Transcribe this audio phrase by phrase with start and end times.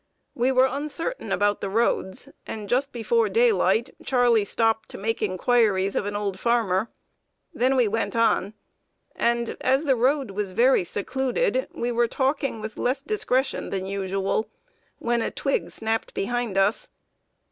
[0.33, 5.95] We were uncertain about the roads, and just before daylight Charley stopped to make inquiries
[5.95, 6.89] of an old farmer.
[7.53, 8.55] Then we went on,
[9.15, 14.49] and, as the road was very secluded, were talking with less discretion than usual,
[14.97, 16.89] when a twig snapped behind us.